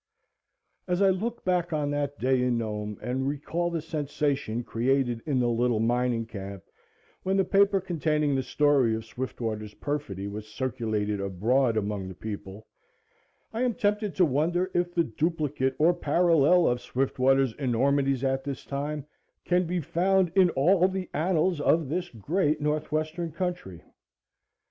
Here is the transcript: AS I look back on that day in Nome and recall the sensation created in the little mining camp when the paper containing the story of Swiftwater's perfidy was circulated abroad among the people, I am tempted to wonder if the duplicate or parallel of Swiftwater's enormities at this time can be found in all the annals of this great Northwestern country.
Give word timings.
AS 0.87 0.99
I 0.99 1.09
look 1.11 1.45
back 1.45 1.71
on 1.71 1.91
that 1.91 2.17
day 2.17 2.41
in 2.41 2.57
Nome 2.57 2.97
and 3.03 3.27
recall 3.27 3.69
the 3.69 3.83
sensation 3.83 4.63
created 4.63 5.21
in 5.27 5.39
the 5.39 5.47
little 5.47 5.79
mining 5.79 6.25
camp 6.25 6.63
when 7.21 7.37
the 7.37 7.45
paper 7.45 7.79
containing 7.79 8.33
the 8.33 8.41
story 8.41 8.95
of 8.95 9.05
Swiftwater's 9.05 9.75
perfidy 9.75 10.27
was 10.27 10.47
circulated 10.47 11.21
abroad 11.21 11.77
among 11.77 12.07
the 12.07 12.15
people, 12.15 12.65
I 13.53 13.61
am 13.61 13.75
tempted 13.75 14.15
to 14.15 14.25
wonder 14.25 14.71
if 14.73 14.91
the 14.91 15.03
duplicate 15.03 15.75
or 15.77 15.93
parallel 15.93 16.65
of 16.65 16.81
Swiftwater's 16.81 17.53
enormities 17.59 18.23
at 18.23 18.43
this 18.43 18.65
time 18.65 19.05
can 19.45 19.67
be 19.67 19.79
found 19.81 20.31
in 20.35 20.49
all 20.49 20.87
the 20.87 21.11
annals 21.13 21.61
of 21.61 21.89
this 21.89 22.09
great 22.09 22.59
Northwestern 22.59 23.31
country. 23.31 23.83